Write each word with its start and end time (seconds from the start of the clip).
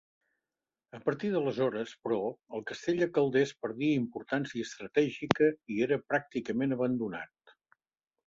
A 0.99 0.99
partir 1.07 1.29
d'aleshores, 1.33 1.91
però, 2.05 2.17
el 2.59 2.63
castell 2.71 3.03
de 3.03 3.07
Calders 3.17 3.53
perdia 3.65 3.99
importància 4.03 4.67
estratègica 4.69 5.49
i 5.75 5.79
era 5.89 5.99
pràcticament 6.13 6.75
abandonat. 6.79 7.55